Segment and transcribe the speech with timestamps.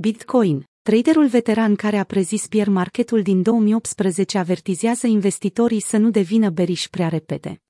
[0.00, 6.50] Bitcoin, traderul veteran care a prezis bear marketul din 2018 avertizează investitorii să nu devină
[6.50, 7.62] beriși prea repede.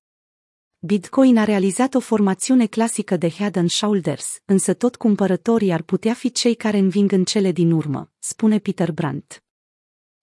[0.78, 6.14] Bitcoin a realizat o formațiune clasică de head and shoulders, însă tot cumpărătorii ar putea
[6.14, 9.44] fi cei care înving în cele din urmă, spune Peter Brandt.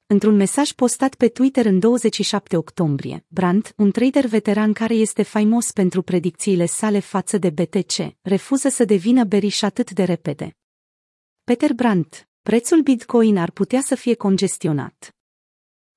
[0.08, 5.72] Într-un mesaj postat pe Twitter în 27 octombrie, Brandt, un trader veteran care este faimos
[5.72, 10.56] pentru predicțiile sale față de BTC, refuză să devină beriș atât de repede.
[11.52, 15.16] Peter Brandt, prețul Bitcoin ar putea să fie congestionat.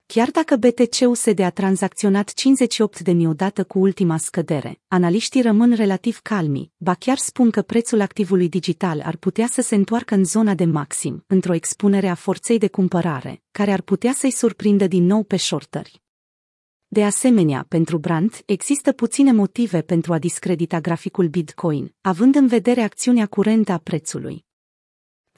[0.06, 6.20] Chiar dacă BTC-USD a tranzacționat 58 de mii odată cu ultima scădere, analiștii rămân relativ
[6.22, 10.54] calmi, ba chiar spun că prețul activului digital ar putea să se întoarcă în zona
[10.54, 15.22] de maxim, într-o expunere a forței de cumpărare, care ar putea să-i surprindă din nou
[15.22, 16.02] pe shortări.
[16.88, 22.80] De asemenea, pentru Brandt, există puține motive pentru a discredita graficul Bitcoin, având în vedere
[22.80, 24.46] acțiunea curentă a prețului.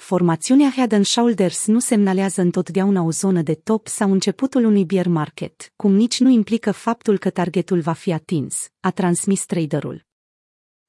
[0.00, 5.06] Formațiunea Head and Shoulders nu semnalează întotdeauna o zonă de top sau începutul unui bear
[5.06, 10.06] market, cum nici nu implică faptul că targetul va fi atins, a transmis traderul.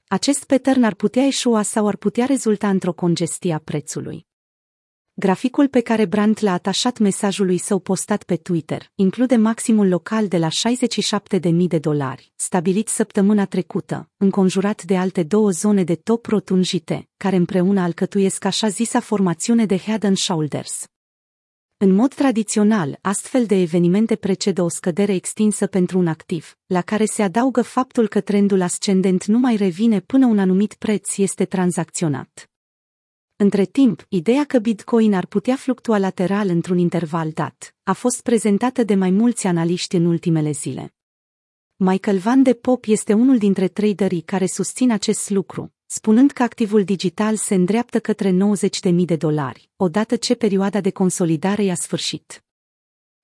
[0.08, 4.30] Acest pattern ar putea eșua sau ar putea rezulta într-o congestie a prețului.
[5.22, 10.38] Graficul pe care Brandt l-a atașat mesajului său postat pe Twitter include maximul local de
[10.38, 17.08] la 67.000 de dolari, stabilit săptămâna trecută, înconjurat de alte două zone de top rotunjite,
[17.18, 20.86] care împreună alcătuiesc așa zisa formațiune de Head and Shoulders.
[21.78, 27.06] În mod tradițional, astfel de evenimente precedă o scădere extinsă pentru un activ, la care
[27.06, 32.51] se adaugă faptul că trendul ascendent nu mai revine până un anumit preț este tranzacționat.
[33.42, 38.84] Între timp, ideea că Bitcoin ar putea fluctua lateral într-un interval dat a fost prezentată
[38.84, 40.94] de mai mulți analiști în ultimele zile.
[41.76, 46.84] Michael Van de Pop este unul dintre traderii care susțin acest lucru, spunând că activul
[46.84, 48.38] digital se îndreaptă către
[48.90, 52.44] 90.000 de dolari, odată ce perioada de consolidare i-a sfârșit.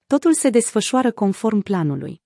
[0.07, 2.21] Totul se desfășoară conform planului.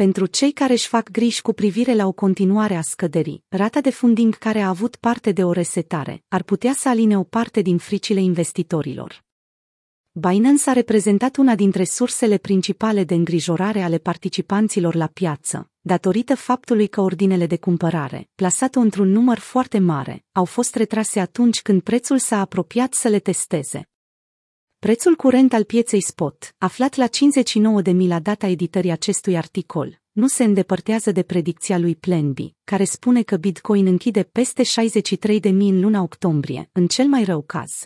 [0.00, 3.90] Pentru cei care își fac griji cu privire la o continuare a scăderii, rata de
[3.90, 7.78] funding care a avut parte de o resetare ar putea să aline o parte din
[7.78, 9.24] fricile investitorilor.
[10.12, 16.86] Binance a reprezentat una dintre sursele principale de îngrijorare ale participanților la piață, datorită faptului
[16.86, 22.18] că ordinele de cumpărare, plasate într-un număr foarte mare, au fost retrase atunci când prețul
[22.18, 23.84] s-a apropiat să le testeze.
[24.86, 27.06] Prețul curent al pieței spot, aflat la
[27.82, 32.84] 59.000 la data editării acestui articol, nu se îndepărtează de predicția lui Plan B, care
[32.84, 37.84] spune că Bitcoin închide peste 63.000 în luna octombrie, în cel mai rău caz.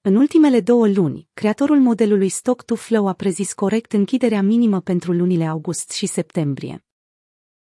[0.00, 5.12] În ultimele două luni, creatorul modelului Stock to Flow a prezis corect închiderea minimă pentru
[5.12, 6.84] lunile august și septembrie.